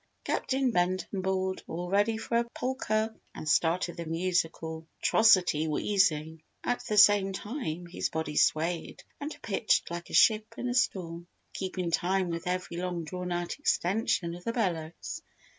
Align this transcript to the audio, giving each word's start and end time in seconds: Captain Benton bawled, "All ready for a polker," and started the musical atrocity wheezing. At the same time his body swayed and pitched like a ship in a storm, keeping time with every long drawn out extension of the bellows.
Captain 0.23 0.71
Benton 0.71 1.21
bawled, 1.21 1.61
"All 1.67 1.87
ready 1.87 2.17
for 2.17 2.37
a 2.39 2.43
polker," 2.49 3.13
and 3.35 3.47
started 3.47 3.97
the 3.97 4.05
musical 4.07 4.87
atrocity 4.99 5.67
wheezing. 5.67 6.41
At 6.63 6.83
the 6.87 6.97
same 6.97 7.33
time 7.33 7.85
his 7.85 8.09
body 8.09 8.35
swayed 8.35 9.03
and 9.19 9.31
pitched 9.43 9.91
like 9.91 10.09
a 10.09 10.13
ship 10.15 10.55
in 10.57 10.67
a 10.67 10.73
storm, 10.73 11.27
keeping 11.53 11.91
time 11.91 12.31
with 12.31 12.47
every 12.47 12.77
long 12.77 13.03
drawn 13.03 13.31
out 13.31 13.59
extension 13.59 14.33
of 14.33 14.43
the 14.43 14.53
bellows. 14.53 15.21